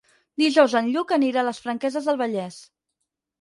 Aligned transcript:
Dijous 0.41 0.73
en 0.79 0.89
Lluc 0.95 1.13
anirà 1.17 1.41
a 1.41 1.43
les 1.49 1.59
Franqueses 1.67 2.09
del 2.09 2.19
Vallès. 2.23 2.59